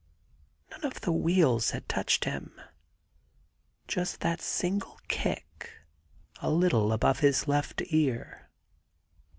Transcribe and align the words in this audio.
None 0.71 0.83
of 0.83 1.01
the 1.01 1.11
wheels 1.11 1.69
had 1.69 1.87
touched 1.87 2.25
him: 2.25 2.59
just 3.87 4.21
that 4.21 4.41
single 4.41 4.97
kick 5.09 5.69
a 6.41 6.49
little 6.49 6.91
above 6.91 7.19
his 7.19 7.47
left 7.47 7.83
ear. 7.91 8.49